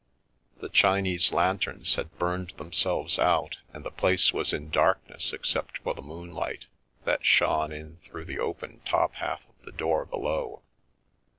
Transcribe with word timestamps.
The 0.57 0.69
Chinese 0.69 1.31
lanterns 1.31 1.93
had 1.93 2.17
burned 2.17 2.53
themselves 2.57 3.19
out 3.19 3.59
and 3.71 3.85
the 3.85 3.91
place 3.91 4.33
was 4.33 4.51
in 4.51 4.71
darkness 4.71 5.31
except 5.31 5.77
for 5.77 5.93
the 5.93 6.01
moonlight 6.01 6.65
that 7.05 7.23
shone 7.23 7.71
in 7.71 7.97
through 7.97 8.25
the 8.25 8.39
open 8.39 8.81
top 8.83 9.13
half 9.13 9.41
of 9.47 9.63
the 9.63 9.71
door 9.71 10.05
below. 10.05 10.63